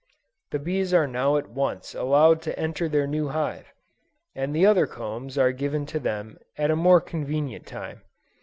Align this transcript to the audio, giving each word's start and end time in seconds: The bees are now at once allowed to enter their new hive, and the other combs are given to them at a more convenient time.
The 0.49 0.57
bees 0.57 0.95
are 0.95 1.05
now 1.05 1.37
at 1.37 1.47
once 1.47 1.93
allowed 1.93 2.41
to 2.41 2.57
enter 2.59 2.89
their 2.89 3.05
new 3.05 3.27
hive, 3.27 3.71
and 4.33 4.51
the 4.55 4.65
other 4.65 4.87
combs 4.87 5.37
are 5.37 5.51
given 5.51 5.85
to 5.93 5.99
them 5.99 6.39
at 6.57 6.71
a 6.71 6.75
more 6.75 6.99
convenient 7.01 7.67
time. 7.67 8.01